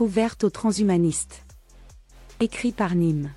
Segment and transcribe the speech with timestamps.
[0.00, 1.44] Ouverte aux transhumanistes.
[2.40, 3.30] Écrit par Nîmes.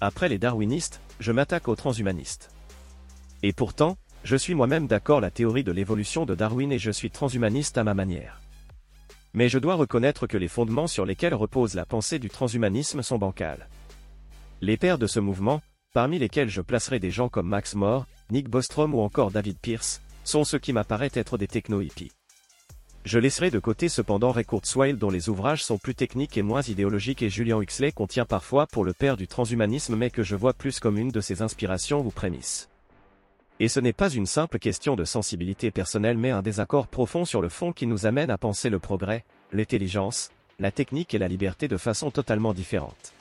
[0.00, 2.50] Après les darwinistes, je m'attaque aux transhumanistes.
[3.42, 7.10] Et pourtant, je suis moi-même d'accord la théorie de l'évolution de Darwin et je suis
[7.10, 8.40] transhumaniste à ma manière.
[9.32, 13.18] Mais je dois reconnaître que les fondements sur lesquels repose la pensée du transhumanisme sont
[13.18, 13.68] bancals.
[14.60, 15.62] Les pères de ce mouvement,
[15.94, 20.02] parmi lesquels je placerai des gens comme Max Moore, Nick Bostrom ou encore David Pierce,
[20.24, 22.12] sont ceux qui m'apparaissent être des techno-hippies.
[23.04, 26.62] Je laisserai de côté cependant Ray Kurzweil dont les ouvrages sont plus techniques et moins
[26.62, 30.34] idéologiques et Julian Huxley qu'on tient parfois pour le père du transhumanisme mais que je
[30.34, 32.70] vois plus comme une de ses inspirations ou prémices.
[33.60, 37.42] Et ce n'est pas une simple question de sensibilité personnelle mais un désaccord profond sur
[37.42, 41.68] le fond qui nous amène à penser le progrès, l'intelligence, la technique et la liberté
[41.68, 43.12] de façon totalement différente.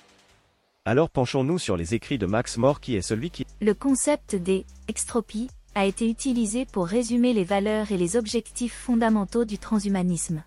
[0.86, 3.46] Alors penchons-nous sur les écrits de Max More qui est celui qui...
[3.62, 9.46] Le concept des extropies a été utilisé pour résumer les valeurs et les objectifs fondamentaux
[9.46, 10.44] du transhumanisme.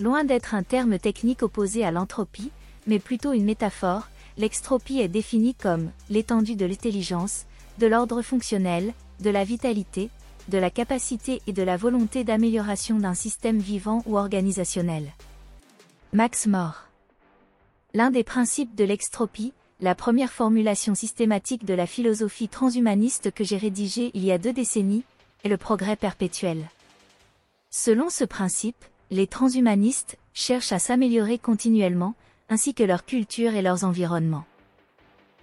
[0.00, 2.50] Loin d'être un terme technique opposé à l'entropie,
[2.86, 7.46] mais plutôt une métaphore, l'extropie est définie comme l'étendue de l'intelligence,
[7.78, 10.10] de l'ordre fonctionnel, de la vitalité,
[10.48, 15.12] de la capacité et de la volonté d'amélioration d'un système vivant ou organisationnel.
[16.12, 16.84] Max More
[17.94, 19.52] L'un des principes de l'extropie,
[19.84, 24.54] la première formulation systématique de la philosophie transhumaniste que j'ai rédigée il y a deux
[24.54, 25.04] décennies,
[25.44, 26.70] est le progrès perpétuel.
[27.70, 32.14] Selon ce principe, les transhumanistes cherchent à s'améliorer continuellement,
[32.48, 34.46] ainsi que leur culture et leurs environnements.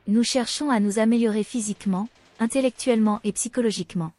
[0.07, 4.11] Nous cherchons à nous améliorer physiquement, intellectuellement et psychologiquement.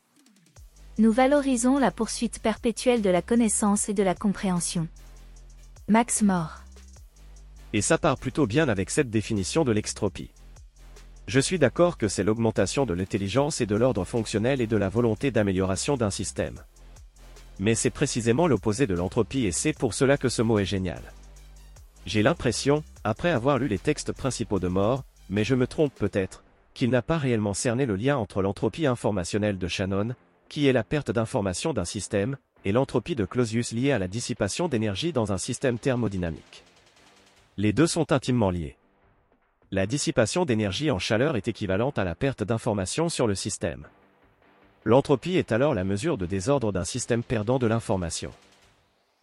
[0.99, 4.87] Nous valorisons la poursuite perpétuelle de la connaissance et de la compréhension.
[5.89, 6.63] Max More
[7.73, 10.31] et ça part plutôt bien avec cette définition de l'extropie.
[11.27, 14.89] Je suis d'accord que c'est l'augmentation de l'intelligence et de l'ordre fonctionnel et de la
[14.89, 16.61] volonté d'amélioration d'un système.
[17.59, 21.03] Mais c'est précisément l'opposé de l'entropie et c'est pour cela que ce mot est génial.
[22.07, 26.43] J'ai l'impression, après avoir lu les textes principaux de Mort, mais je me trompe peut-être,
[26.75, 30.15] qu'il n'a pas réellement cerné le lien entre l'entropie informationnelle de Shannon,
[30.49, 34.69] qui est la perte d'information d'un système, et l'entropie de Clausius liée à la dissipation
[34.69, 36.65] d'énergie dans un système thermodynamique.
[37.59, 38.79] Les deux sont intimement liés.
[39.71, 43.87] La dissipation d'énergie en chaleur est équivalente à la perte d'information sur le système.
[44.85, 48.31] L'entropie est alors la mesure de désordre d'un système perdant de l'information.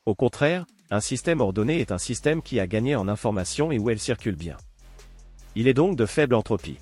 [0.05, 3.89] Au contraire, un système ordonné est un système qui a gagné en information et où
[3.89, 4.57] elle circule bien.
[5.55, 6.77] Il est donc de faible entropie.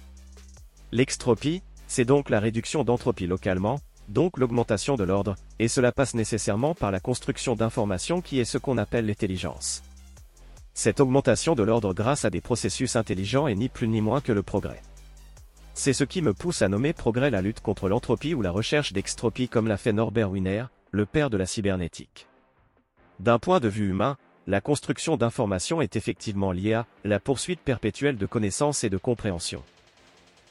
[0.91, 6.75] L'extropie, c'est donc la réduction d'entropie localement, donc l'augmentation de l'ordre, et cela passe nécessairement
[6.75, 9.81] par la construction d'informations qui est ce qu'on appelle l'intelligence.
[10.77, 14.31] Cette augmentation de l'ordre grâce à des processus intelligents est ni plus ni moins que
[14.31, 14.83] le progrès.
[15.73, 18.93] C'est ce qui me pousse à nommer progrès la lutte contre l'entropie ou la recherche
[18.93, 22.27] d'extropie comme l'a fait Norbert Wiener, le père de la cybernétique.
[23.19, 28.17] D'un point de vue humain, la construction d'informations est effectivement liée à la poursuite perpétuelle
[28.17, 29.63] de connaissances et de compréhension.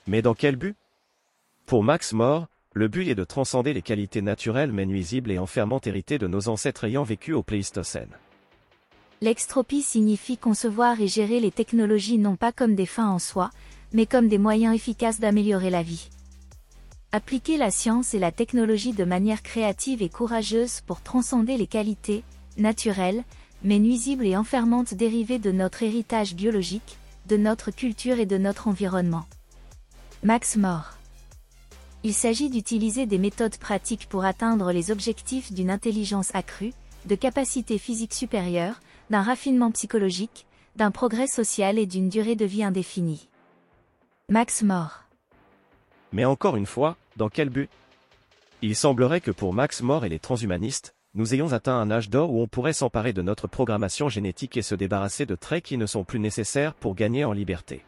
[0.08, 0.74] Mais dans quel but?
[1.66, 5.86] Pour Max More, le but est de transcender les qualités naturelles mais nuisibles et enfermantes
[5.86, 8.10] héritées de nos ancêtres ayant vécu au Pléistocène.
[9.22, 13.50] L'extropie signifie concevoir et gérer les technologies non pas comme des fins en soi,
[13.92, 16.10] mais comme des moyens efficaces d'améliorer la vie.
[17.12, 22.24] Appliquer la science et la technologie de manière créative et courageuse pour transcender les qualités,
[22.58, 23.24] naturelles,
[23.64, 28.68] mais nuisibles et enfermantes dérivées de notre héritage biologique, de notre culture et de notre
[28.68, 29.24] environnement.
[30.22, 30.98] Max More
[32.02, 36.74] Il s'agit d'utiliser des méthodes pratiques pour atteindre les objectifs d'une intelligence accrue,
[37.06, 42.64] de capacités physiques supérieures, d'un raffinement psychologique, d'un progrès social et d'une durée de vie
[42.64, 43.28] indéfinie.
[44.28, 45.04] Max More.
[46.12, 47.70] Mais encore une fois, dans quel but?
[48.62, 52.30] Il semblerait que pour Max More et les transhumanistes, nous ayons atteint un âge d'or
[52.32, 55.86] où on pourrait s'emparer de notre programmation génétique et se débarrasser de traits qui ne
[55.86, 57.82] sont plus nécessaires pour gagner en liberté.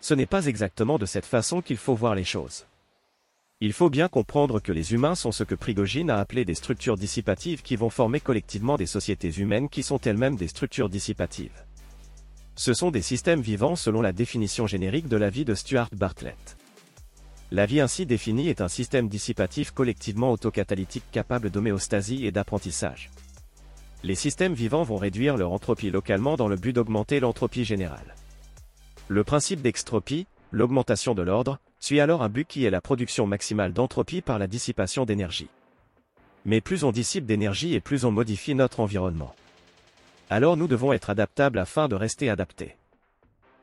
[0.00, 2.66] Ce n'est pas exactement de cette façon qu'il faut voir les choses.
[3.62, 6.98] Il faut bien comprendre que les humains sont ce que Prigogine a appelé des structures
[6.98, 11.64] dissipatives qui vont former collectivement des sociétés humaines qui sont elles-mêmes des structures dissipatives.
[12.54, 16.58] Ce sont des systèmes vivants selon la définition générique de la vie de Stuart Bartlett.
[17.50, 23.10] La vie ainsi définie est un système dissipatif collectivement autocatalytique capable d'homéostasie et d'apprentissage.
[24.02, 28.16] Les systèmes vivants vont réduire leur entropie localement dans le but d'augmenter l'entropie générale.
[29.08, 33.72] Le principe d'extropie, l'augmentation de l'ordre, suit alors un but qui est la production maximale
[33.72, 35.48] d'entropie par la dissipation d'énergie.
[36.44, 39.34] Mais plus on dissipe d'énergie et plus on modifie notre environnement.
[40.30, 42.76] Alors nous devons être adaptables afin de rester adaptés.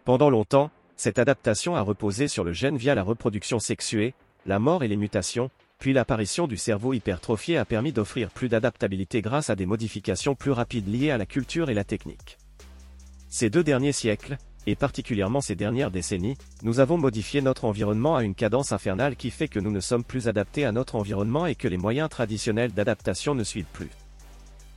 [0.06, 4.14] Pendant longtemps, cette adaptation a reposé sur le gène via la reproduction sexuée,
[4.46, 5.50] la mort et les mutations,
[5.80, 10.52] puis l'apparition du cerveau hypertrophié a permis d'offrir plus d'adaptabilité grâce à des modifications plus
[10.52, 12.38] rapides liées à la culture et la technique.
[13.28, 18.24] Ces deux derniers siècles, et particulièrement ces dernières décennies, nous avons modifié notre environnement à
[18.24, 21.56] une cadence infernale qui fait que nous ne sommes plus adaptés à notre environnement et
[21.56, 23.90] que les moyens traditionnels d'adaptation ne suivent plus.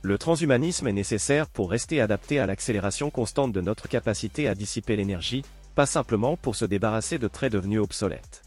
[0.01, 4.95] Le transhumanisme est nécessaire pour rester adapté à l'accélération constante de notre capacité à dissiper
[4.95, 5.43] l'énergie,
[5.75, 8.43] pas simplement pour se débarrasser de traits devenus obsolètes.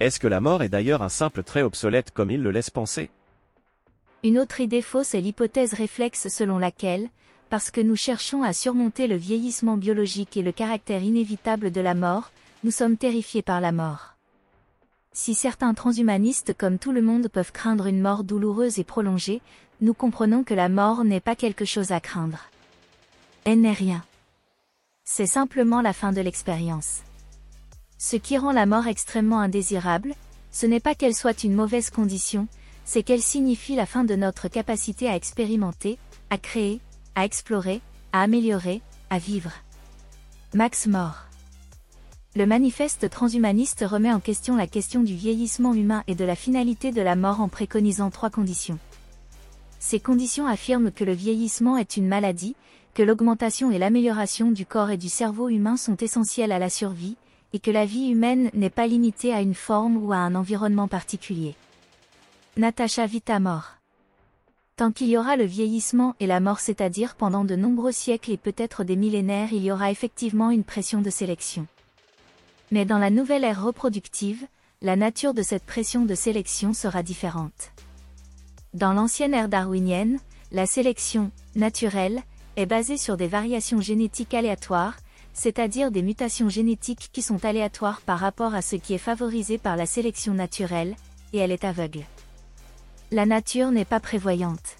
[0.00, 3.10] Est-ce que la mort est d'ailleurs un simple trait obsolète comme il le laisse penser?
[4.22, 7.08] Une autre idée fausse est l'hypothèse réflexe selon laquelle,
[7.50, 11.94] parce que nous cherchons à surmonter le vieillissement biologique et le caractère inévitable de la
[11.94, 12.30] mort,
[12.62, 14.14] nous sommes terrifiés par la mort.
[15.12, 19.42] Si certains transhumanistes comme tout le monde peuvent craindre une mort douloureuse et prolongée,
[19.80, 22.50] nous comprenons que la mort n'est pas quelque chose à craindre.
[23.44, 24.04] Elle n'est rien.
[25.04, 27.00] C'est simplement la fin de l'expérience.
[27.98, 30.14] Ce qui rend la mort extrêmement indésirable,
[30.52, 32.46] ce n'est pas qu'elle soit une mauvaise condition,
[32.84, 35.98] c'est qu'elle signifie la fin de notre capacité à expérimenter,
[36.30, 36.80] à créer,
[37.20, 37.82] à explorer,
[38.14, 38.80] à améliorer,
[39.10, 39.52] à vivre.
[40.54, 41.26] Max Mort.
[42.34, 46.92] Le manifeste transhumaniste remet en question la question du vieillissement humain et de la finalité
[46.92, 48.78] de la mort en préconisant trois conditions.
[49.80, 52.56] Ces conditions affirment que le vieillissement est une maladie,
[52.94, 57.18] que l'augmentation et l'amélioration du corps et du cerveau humain sont essentielles à la survie,
[57.52, 60.88] et que la vie humaine n'est pas limitée à une forme ou à un environnement
[60.88, 61.54] particulier.
[62.56, 63.79] Natacha Vitamor.
[64.80, 68.38] Tant qu'il y aura le vieillissement et la mort, c'est-à-dire pendant de nombreux siècles et
[68.38, 71.66] peut-être des millénaires, il y aura effectivement une pression de sélection.
[72.70, 74.46] Mais dans la nouvelle ère reproductive,
[74.80, 77.72] la nature de cette pression de sélection sera différente.
[78.72, 80.18] Dans l'ancienne ère darwinienne,
[80.50, 82.22] la sélection naturelle
[82.56, 84.96] est basée sur des variations génétiques aléatoires,
[85.34, 89.76] c'est-à-dire des mutations génétiques qui sont aléatoires par rapport à ce qui est favorisé par
[89.76, 90.96] la sélection naturelle,
[91.34, 92.06] et elle est aveugle.
[93.12, 94.76] La nature n'est pas prévoyante.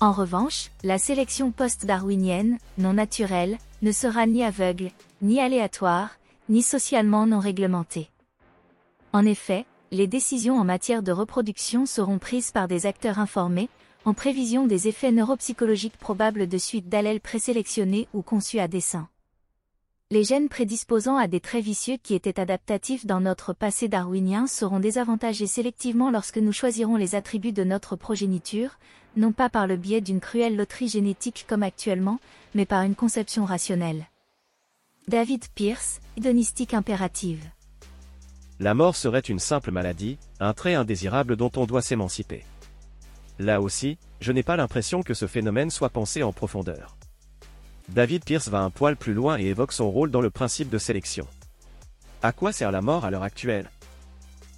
[0.00, 4.90] En revanche, la sélection post-darwinienne, non naturelle, ne sera ni aveugle,
[5.22, 6.10] ni aléatoire,
[6.50, 8.10] ni socialement non réglementée.
[9.14, 13.70] En effet, les décisions en matière de reproduction seront prises par des acteurs informés,
[14.04, 19.08] en prévision des effets neuropsychologiques probables de suite d'allèles présélectionnés ou conçus à dessein.
[20.12, 24.78] Les gènes prédisposant à des traits vicieux qui étaient adaptatifs dans notre passé darwinien seront
[24.78, 28.78] désavantagés sélectivement lorsque nous choisirons les attributs de notre progéniture,
[29.16, 32.20] non pas par le biais d'une cruelle loterie génétique comme actuellement,
[32.54, 34.04] mais par une conception rationnelle.
[35.08, 37.48] David Pierce, Hédonistique impérative.
[38.60, 42.44] La mort serait une simple maladie, un trait indésirable dont on doit s'émanciper.
[43.38, 46.98] Là aussi, je n'ai pas l'impression que ce phénomène soit pensé en profondeur.
[47.92, 50.78] David Pierce va un poil plus loin et évoque son rôle dans le principe de
[50.78, 51.26] sélection.
[52.22, 53.70] À quoi sert la mort à l'heure actuelle?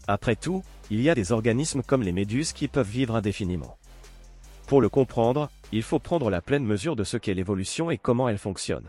[0.06, 3.76] Après tout, il y a des organismes comme les méduses qui peuvent vivre indéfiniment.
[4.68, 8.28] Pour le comprendre, il faut prendre la pleine mesure de ce qu'est l'évolution et comment
[8.28, 8.86] elle fonctionne.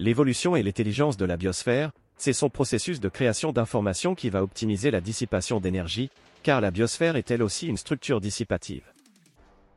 [0.00, 4.90] L'évolution et l'intelligence de la biosphère, c'est son processus de création d'informations qui va optimiser
[4.90, 6.10] la dissipation d'énergie,
[6.42, 8.82] car la biosphère est elle aussi une structure dissipative.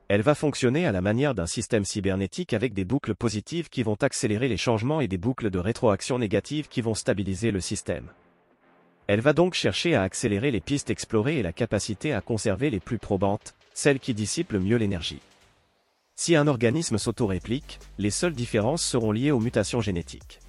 [0.09, 3.97] Elle va fonctionner à la manière d'un système cybernétique avec des boucles positives qui vont
[4.01, 8.07] accélérer les changements et des boucles de rétroaction négatives qui vont stabiliser le système.
[9.05, 12.79] Elle va donc chercher à accélérer les pistes explorées et la capacité à conserver les
[12.79, 15.21] plus probantes, celles qui dissipent le mieux l'énergie.
[16.15, 20.39] Si un organisme s'auto-réplique, les seules différences seront liées aux mutations génétiques.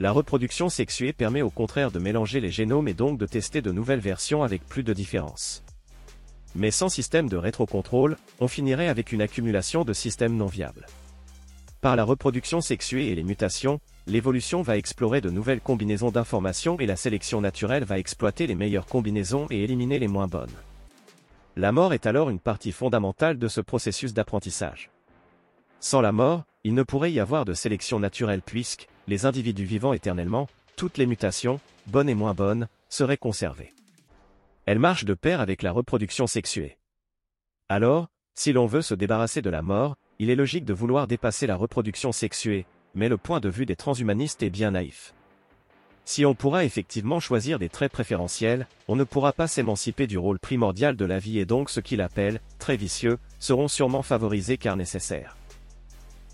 [0.00, 3.72] La reproduction sexuée permet au contraire de mélanger les génomes et donc de tester de
[3.72, 5.64] nouvelles versions avec plus de différences.
[6.56, 10.86] Mais sans système de rétrocontrôle, on finirait avec une accumulation de systèmes non viables.
[11.82, 16.86] Par la reproduction sexuée et les mutations, l'évolution va explorer de nouvelles combinaisons d'informations et
[16.86, 20.48] la sélection naturelle va exploiter les meilleures combinaisons et éliminer les moins bonnes.
[21.56, 24.90] La mort est alors une partie fondamentale de ce processus d'apprentissage.
[25.80, 29.92] Sans la mort, il ne pourrait y avoir de sélection naturelle puisque, les individus vivant
[29.92, 33.72] éternellement, toutes les mutations, bonnes et moins bonnes, seraient conservées.
[34.66, 36.76] Elle marche de pair avec la reproduction sexuée.
[37.68, 41.46] Alors, si l'on veut se débarrasser de la mort, il est logique de vouloir dépasser
[41.46, 45.14] la reproduction sexuée, mais le point de vue des transhumanistes est bien naïf.
[46.04, 50.40] Si on pourra effectivement choisir des traits préférentiels, on ne pourra pas s'émanciper du rôle
[50.40, 54.76] primordial de la vie et donc ce qu'il appelle, très vicieux, seront sûrement favorisés car
[54.76, 55.36] nécessaires.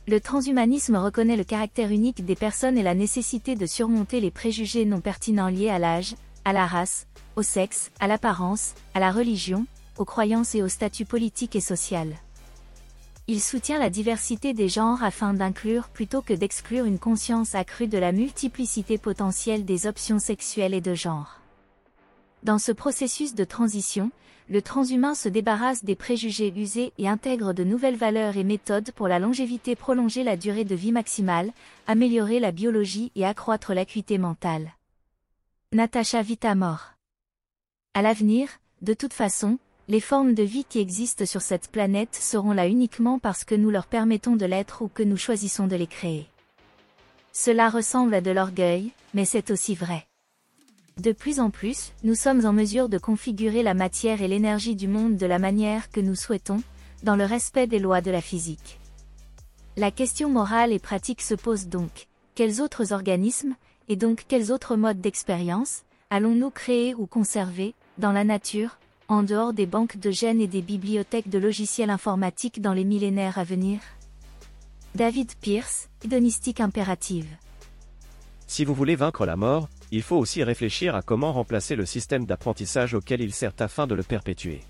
[0.08, 4.86] Le transhumanisme reconnaît le caractère unique des personnes et la nécessité de surmonter les préjugés
[4.86, 7.06] non pertinents liés à l'âge, à la race,
[7.36, 9.66] au sexe, à l'apparence, à la religion,
[9.98, 12.14] aux croyances et au statut politique et social.
[13.28, 17.98] Il soutient la diversité des genres afin d'inclure plutôt que d'exclure une conscience accrue de
[17.98, 21.38] la multiplicité potentielle des options sexuelles et de genre.
[22.42, 24.10] Dans ce processus de transition,
[24.48, 29.06] le transhumain se débarrasse des préjugés usés et intègre de nouvelles valeurs et méthodes pour
[29.06, 31.52] la longévité prolonger la durée de vie maximale,
[31.86, 34.72] améliorer la biologie et accroître l'acuité mentale.
[35.74, 36.92] Natacha Vitamor
[37.94, 38.50] À l'avenir,
[38.82, 43.18] de toute façon, les formes de vie qui existent sur cette planète seront là uniquement
[43.18, 46.26] parce que nous leur permettons de l'être ou que nous choisissons de les créer.
[47.32, 50.06] Cela ressemble à de l'orgueil, mais c'est aussi vrai.
[50.98, 54.88] De plus en plus, nous sommes en mesure de configurer la matière et l'énergie du
[54.88, 56.62] monde de la manière que nous souhaitons,
[57.02, 58.78] dans le respect des lois de la physique.
[59.78, 63.54] La question morale et pratique se pose donc, quels autres organismes,
[63.92, 69.52] et donc quels autres modes d'expérience, allons-nous créer ou conserver, dans la nature, en dehors
[69.52, 73.80] des banques de gènes et des bibliothèques de logiciels informatiques dans les millénaires à venir?
[74.94, 77.28] David Pierce, Hédonistique impérative.
[78.46, 82.24] Si vous voulez vaincre la mort, il faut aussi réfléchir à comment remplacer le système
[82.24, 84.62] d'apprentissage auquel il sert afin de le perpétuer.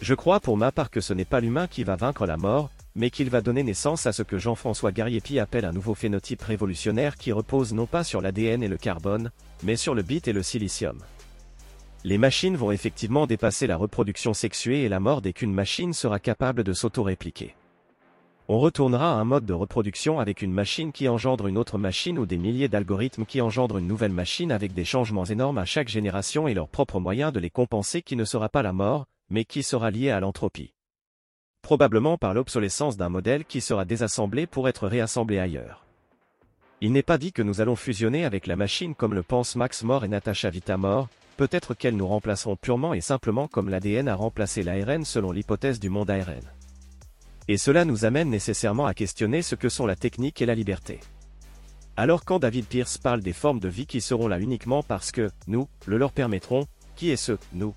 [0.00, 2.70] Je crois pour ma part que ce n'est pas l'humain qui va vaincre la mort,
[2.94, 7.16] mais qu'il va donner naissance à ce que Jean-François Gariepi appelle un nouveau phénotype révolutionnaire
[7.16, 9.30] qui repose non pas sur l'ADN et le carbone,
[9.62, 10.98] mais sur le bit et le silicium.
[12.04, 16.18] Les machines vont effectivement dépasser la reproduction sexuée et la mort dès qu'une machine sera
[16.18, 17.54] capable de s'auto-répliquer
[18.52, 22.18] on retournera à un mode de reproduction avec une machine qui engendre une autre machine
[22.18, 25.86] ou des milliers d'algorithmes qui engendrent une nouvelle machine avec des changements énormes à chaque
[25.86, 29.44] génération et leur propre moyen de les compenser qui ne sera pas la mort, mais
[29.44, 30.74] qui sera lié à l'entropie.
[31.62, 35.84] Probablement par l'obsolescence d'un modèle qui sera désassemblé pour être réassemblé ailleurs.
[36.80, 39.82] Il n'est pas dit que nous allons fusionner avec la machine comme le pensent Max
[39.82, 44.62] More et Natasha Vitamore, peut-être qu'elles nous remplaceront purement et simplement comme l'ADN a remplacé
[44.62, 46.42] l'ARN selon l'hypothèse du monde ARN.
[47.48, 51.00] Et cela nous amène nécessairement à questionner ce que sont la technique et la liberté.
[51.96, 55.30] Alors quand David Pierce parle des formes de vie qui seront là uniquement parce que,
[55.46, 57.74] nous, le leur permettrons, qui est ce, nous?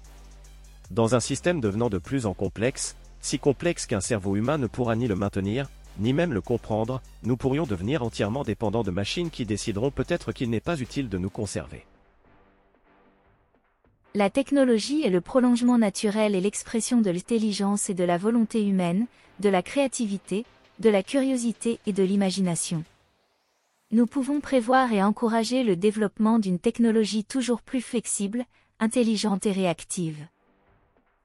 [0.91, 4.95] Dans un système devenant de plus en complexe, si complexe qu'un cerveau humain ne pourra
[4.97, 9.45] ni le maintenir, ni même le comprendre, nous pourrions devenir entièrement dépendants de machines qui
[9.45, 11.85] décideront peut-être qu'il n'est pas utile de nous conserver.
[14.13, 19.07] La technologie est le prolongement naturel et l'expression de l'intelligence et de la volonté humaine,
[19.39, 20.45] de la créativité,
[20.79, 22.83] de la curiosité et de l'imagination.
[23.91, 28.43] Nous pouvons prévoir et encourager le développement d'une technologie toujours plus flexible,
[28.79, 30.27] intelligente et réactive.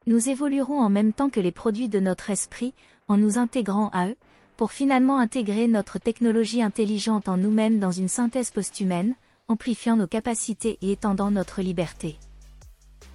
[0.08, 2.72] Nous évoluerons en même temps que les produits de notre esprit,
[3.08, 4.16] en nous intégrant à eux,
[4.56, 9.16] pour finalement intégrer notre technologie intelligente en nous-mêmes dans une synthèse post-humaine,
[9.48, 12.16] amplifiant nos capacités et étendant notre liberté.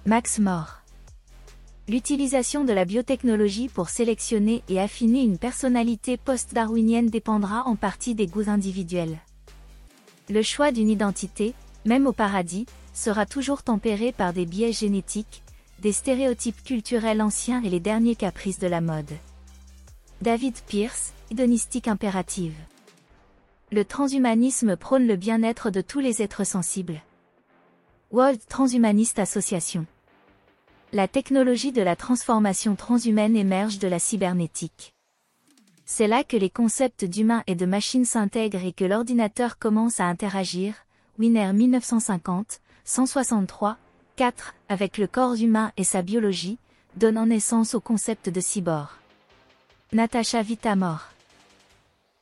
[0.06, 0.82] Max More.
[1.88, 8.28] L'utilisation de la biotechnologie pour sélectionner et affiner une personnalité post-darwinienne dépendra en partie des
[8.28, 9.18] goûts individuels.
[10.30, 11.54] Le choix d'une identité,
[11.86, 15.42] même au paradis, sera toujours tempéré par des biais génétiques,
[15.92, 19.12] stéréotypes culturels anciens et les derniers caprices de la mode.
[20.22, 22.56] David Pierce, Hédonistique impérative.
[23.72, 27.02] Le transhumanisme prône le bien-être de tous les êtres sensibles.
[28.12, 29.86] World Transhumanist Association
[30.94, 34.94] la technologie de la transformation transhumaine émerge de la cybernétique.
[35.84, 40.04] C'est là que les concepts d'humain et de machine s'intègrent et que l'ordinateur commence à
[40.04, 40.86] interagir,
[41.18, 43.76] Wiener 1950, 163,
[44.16, 46.58] 4, avec le corps humain et sa biologie,
[46.96, 48.88] donnant naissance au concept de cyborg.
[49.92, 51.08] Natacha Vitamor.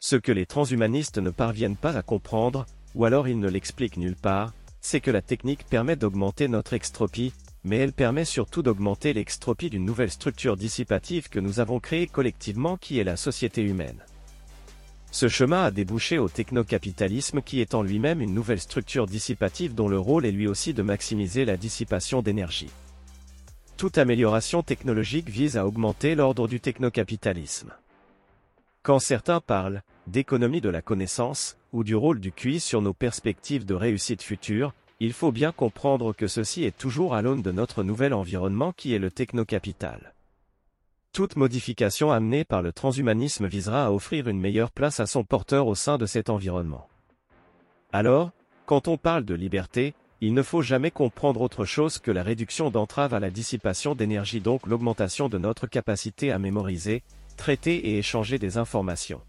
[0.00, 4.16] Ce que les transhumanistes ne parviennent pas à comprendre, ou alors ils ne l'expliquent nulle
[4.16, 7.32] part, c'est que la technique permet d'augmenter notre extropie,
[7.62, 12.76] mais elle permet surtout d'augmenter l'extropie d'une nouvelle structure dissipative que nous avons créée collectivement
[12.76, 14.02] qui est la société humaine.
[15.12, 19.88] Ce chemin a débouché au technocapitalisme qui est en lui-même une nouvelle structure dissipative dont
[19.88, 22.70] le rôle est lui aussi de maximiser la dissipation d'énergie.
[23.76, 27.72] Toute amélioration technologique vise à augmenter l'ordre du technocapitalisme.
[28.82, 33.66] Quand certains parlent d'économie de la connaissance ou du rôle du QI sur nos perspectives
[33.66, 37.82] de réussite future, il faut bien comprendre que ceci est toujours à l'aune de notre
[37.82, 40.11] nouvel environnement qui est le technocapital.
[41.12, 45.66] Toute modification amenée par le transhumanisme visera à offrir une meilleure place à son porteur
[45.66, 46.88] au sein de cet environnement.
[47.92, 48.30] Alors,
[48.64, 49.92] quand on parle de liberté,
[50.22, 54.40] il ne faut jamais comprendre autre chose que la réduction d'entraves à la dissipation d'énergie
[54.40, 57.02] donc l'augmentation de notre capacité à mémoriser,
[57.36, 59.20] traiter et échanger des informations.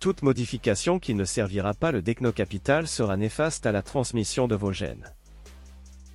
[0.00, 4.72] Toute modification qui ne servira pas le technocapital sera néfaste à la transmission de vos
[4.72, 5.12] gènes.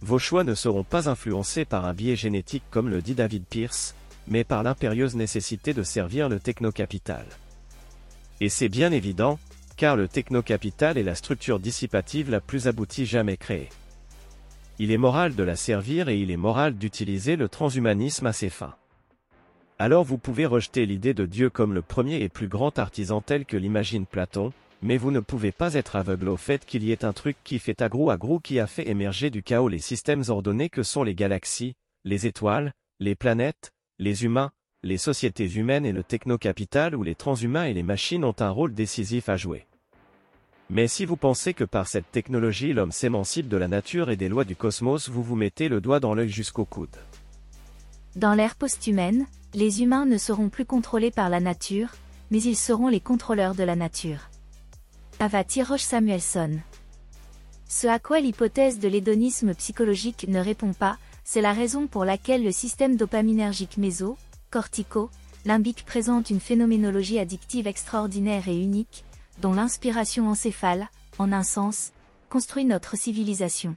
[0.01, 3.93] Vos choix ne seront pas influencés par un biais génétique comme le dit David Pierce,
[4.27, 7.25] mais par l'impérieuse nécessité de servir le technocapital.
[8.41, 9.39] Et c'est bien évident,
[9.77, 13.69] car le technocapital est la structure dissipative la plus aboutie jamais créée.
[14.79, 18.49] Il est moral de la servir et il est moral d'utiliser le transhumanisme à ses
[18.49, 18.75] fins.
[19.79, 23.45] Alors vous pouvez rejeter l'idée de Dieu comme le premier et plus grand artisan tel
[23.45, 24.51] que l'imagine Platon,
[24.81, 27.59] mais vous ne pouvez pas être aveugle au fait qu'il y ait un truc qui
[27.59, 31.15] fait agro agro qui a fait émerger du chaos les systèmes ordonnés que sont les
[31.15, 37.15] galaxies, les étoiles, les planètes, les humains, les sociétés humaines et le technocapital où les
[37.15, 39.67] transhumains et les machines ont un rôle décisif à jouer.
[40.69, 44.29] Mais si vous pensez que par cette technologie l'homme s'émancipe de la nature et des
[44.29, 46.95] lois du cosmos, vous vous mettez le doigt dans l'œil jusqu'au coude.
[48.15, 51.89] Dans l'ère post-humaine, les humains ne seront plus contrôlés par la nature,
[52.31, 54.29] mais ils seront les contrôleurs de la nature.
[55.19, 56.59] Avati Roche Samuelson.
[57.67, 62.43] Ce à quoi l'hypothèse de l'hédonisme psychologique ne répond pas, c'est la raison pour laquelle
[62.43, 64.17] le système dopaminergique méso,
[64.51, 65.09] cortico,
[65.45, 69.03] limbique présente une phénoménologie addictive extraordinaire et unique,
[69.41, 71.91] dont l'inspiration encéphale, en un sens,
[72.29, 73.75] construit notre civilisation.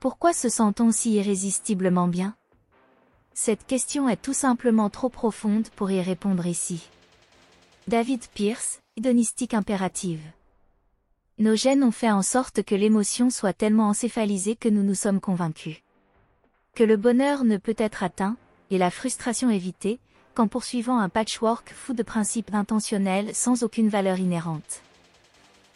[0.00, 2.34] Pourquoi se sent-on si irrésistiblement bien?
[3.34, 6.88] Cette question est tout simplement trop profonde pour y répondre ici.
[7.88, 10.20] David Pierce, Hédonistique impérative.
[11.42, 15.18] Nos gènes ont fait en sorte que l'émotion soit tellement encéphalisée que nous nous sommes
[15.18, 15.78] convaincus.
[16.76, 18.36] Que le bonheur ne peut être atteint,
[18.70, 19.98] et la frustration évitée,
[20.34, 24.82] qu'en poursuivant un patchwork fou de principes intentionnels sans aucune valeur inhérente.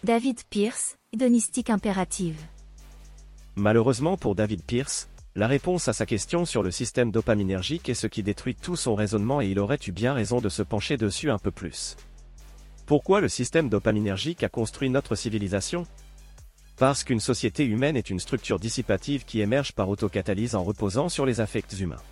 [0.05, 2.41] David Pierce, Hédonistique impérative.
[3.57, 8.07] Malheureusement pour David Pierce, la réponse à sa question sur le système dopaminergique est ce
[8.07, 11.29] qui détruit tout son raisonnement et il aurait eu bien raison de se pencher dessus
[11.29, 11.97] un peu plus.
[12.87, 15.89] Pourquoi le système dopaminergique a construit notre civilisation?
[16.77, 21.27] Parce qu'une société humaine est une structure dissipative qui émerge par autocatalyse en reposant sur
[21.27, 22.03] les affects humains.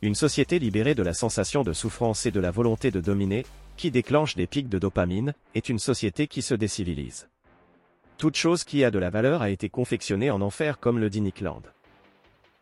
[0.00, 3.44] Une société libérée de la sensation de souffrance et de la volonté de dominer,
[3.76, 7.28] qui déclenche des pics de dopamine, est une société qui se décivilise.
[8.16, 11.20] Toute chose qui a de la valeur a été confectionnée en enfer comme le dit
[11.20, 11.64] Nick Land.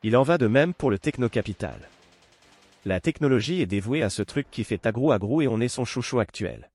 [0.03, 1.89] Il en va de même pour le technocapital.
[2.85, 5.85] La technologie est dévouée à ce truc qui fait agro agro et on est son
[5.85, 6.71] chouchou actuel.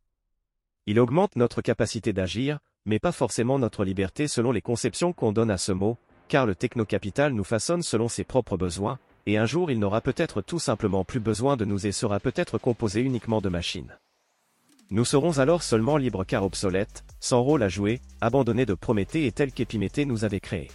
[0.88, 5.50] Il augmente notre capacité d'agir, mais pas forcément notre liberté selon les conceptions qu'on donne
[5.50, 9.71] à ce mot, car le technocapital nous façonne selon ses propres besoins, et un jour
[9.71, 13.50] il n'aura peut-être tout simplement plus besoin de nous et sera peut-être composé uniquement de
[13.50, 13.98] machines.
[14.91, 19.32] Nous serons alors seulement libres car obsolètes, sans rôle à jouer, abandonnés de Prométhée et
[19.32, 20.69] tels qu'Épiméthée nous avait créés.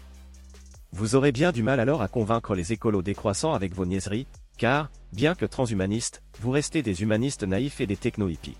[0.90, 4.26] Vous aurez bien du mal alors à convaincre les écolos décroissants avec vos niaiseries,
[4.58, 8.56] car, bien que transhumanistes, vous restez des humanistes naïfs et des techno-hippies.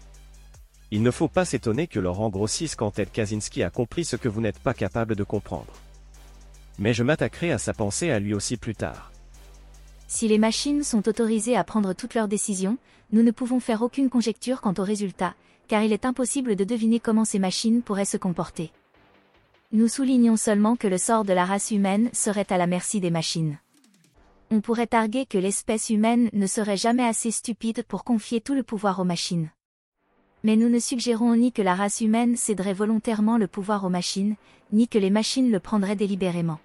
[0.93, 4.17] Il ne faut pas s'étonner que leur rang grossisse quand Ted Kaczynski a compris ce
[4.17, 5.73] que vous n'êtes pas capable de comprendre.
[6.79, 9.13] Mais je m'attaquerai à sa pensée à lui aussi plus tard.
[10.09, 12.77] Si les machines sont autorisées à prendre toutes leurs décisions,
[13.13, 15.35] nous ne pouvons faire aucune conjecture quant aux résultats,
[15.69, 18.73] car il est impossible de deviner comment ces machines pourraient se comporter.
[19.71, 23.11] Nous soulignons seulement que le sort de la race humaine serait à la merci des
[23.11, 23.59] machines.
[24.51, 28.65] On pourrait arguer que l'espèce humaine ne serait jamais assez stupide pour confier tout le
[28.65, 29.51] pouvoir aux machines.
[30.43, 34.37] Mais nous ne suggérons ni que la race humaine céderait volontairement le pouvoir aux machines,
[34.73, 36.59] ni que les machines le prendraient délibérément.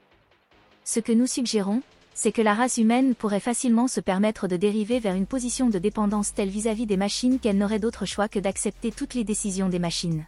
[0.86, 1.82] Ce que nous suggérons,
[2.14, 5.80] c'est que la race humaine pourrait facilement se permettre de dériver vers une position de
[5.80, 9.80] dépendance telle vis-à-vis des machines qu'elle n'aurait d'autre choix que d'accepter toutes les décisions des
[9.80, 10.26] machines.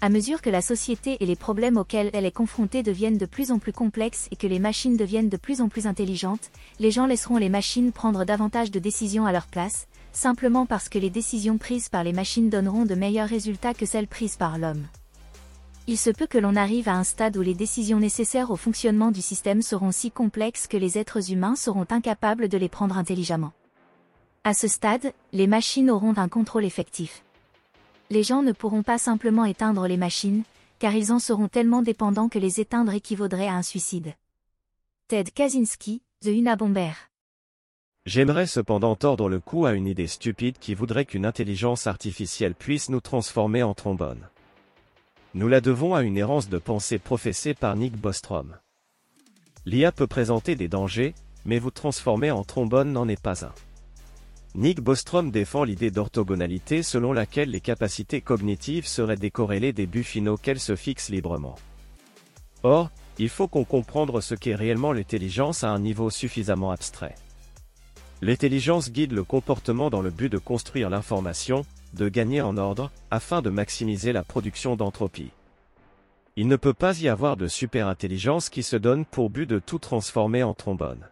[0.00, 3.52] À mesure que la société et les problèmes auxquels elle est confrontée deviennent de plus
[3.52, 7.06] en plus complexes et que les machines deviennent de plus en plus intelligentes, les gens
[7.06, 9.86] laisseront les machines prendre davantage de décisions à leur place,
[10.18, 14.08] simplement parce que les décisions prises par les machines donneront de meilleurs résultats que celles
[14.08, 14.84] prises par l'homme.
[15.86, 19.12] Il se peut que l'on arrive à un stade où les décisions nécessaires au fonctionnement
[19.12, 23.52] du système seront si complexes que les êtres humains seront incapables de les prendre intelligemment.
[24.42, 27.22] À ce stade, les machines auront un contrôle effectif.
[28.10, 30.42] Les gens ne pourront pas simplement éteindre les machines,
[30.80, 34.14] car ils en seront tellement dépendants que les éteindre équivaudrait à un suicide.
[35.06, 36.92] Ted Kaczynski, The Unabomber.
[38.08, 42.88] J'aimerais cependant tordre le cou à une idée stupide qui voudrait qu'une intelligence artificielle puisse
[42.88, 44.30] nous transformer en trombone.
[45.34, 48.56] Nous la devons à une errance de pensée professée par Nick Bostrom.
[49.66, 51.12] L'IA peut présenter des dangers,
[51.44, 53.52] mais vous transformer en trombone n'en est pas un.
[54.54, 60.38] Nick Bostrom défend l'idée d'orthogonalité selon laquelle les capacités cognitives seraient décorrélées des buts finaux
[60.38, 61.56] qu'elles se fixent librement.
[62.62, 67.14] Or, il faut qu'on comprenne ce qu'est réellement l'intelligence à un niveau suffisamment abstrait.
[68.20, 73.42] L'intelligence guide le comportement dans le but de construire l'information, de gagner en ordre, afin
[73.42, 75.30] de maximiser la production d'entropie.
[76.36, 79.78] Il ne peut pas y avoir de super-intelligence qui se donne pour but de tout
[79.78, 81.08] transformer en trombone.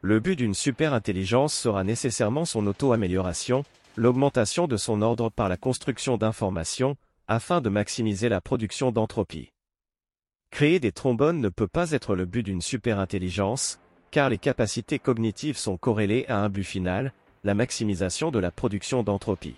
[0.00, 3.64] Le but d'une super-intelligence sera nécessairement son auto-amélioration,
[3.96, 9.50] l'augmentation de son ordre par la construction d'informations, afin de maximiser la production d'entropie.
[10.50, 15.56] Créer des trombones ne peut pas être le but d'une superintelligence, car les capacités cognitives
[15.56, 17.12] sont corrélées à un but final,
[17.44, 19.56] la maximisation de la production d'entropie.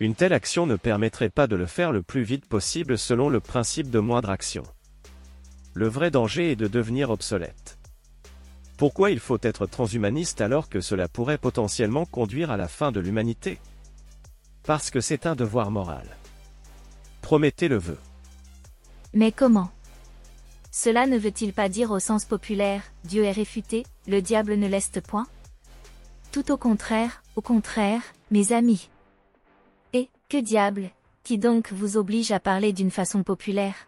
[0.00, 3.40] Une telle action ne permettrait pas de le faire le plus vite possible selon le
[3.40, 4.64] principe de moindre action.
[5.72, 7.78] Le vrai danger est de devenir obsolète.
[8.76, 13.00] Pourquoi il faut être transhumaniste alors que cela pourrait potentiellement conduire à la fin de
[13.00, 13.58] l'humanité?
[14.64, 16.06] Parce que c'est un devoir moral.
[17.22, 17.98] Promettez le veut.
[19.12, 19.70] Mais comment?
[20.76, 25.00] Cela ne veut-il pas dire au sens populaire, Dieu est réfuté, le diable ne l'est
[25.00, 25.28] point
[26.32, 28.90] Tout au contraire, au contraire, mes amis.
[29.92, 30.90] Et, que diable,
[31.22, 33.86] qui donc vous oblige à parler d'une façon populaire?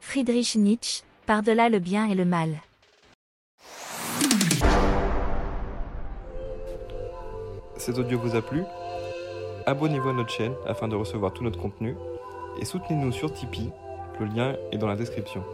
[0.00, 2.62] Friedrich Nietzsche, par-delà le bien et le mal.
[7.76, 8.62] Cet audio vous a plu?
[9.66, 11.94] Abonnez-vous à notre chaîne afin de recevoir tout notre contenu
[12.58, 13.70] et soutenez-nous sur Tipeee,
[14.18, 15.44] le lien est dans la description.